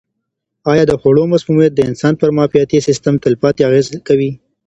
[0.71, 4.31] آیا د خوړو مسمومیت د انسان پر معافیتي سیستم تلپاتې اغېزه کوي؟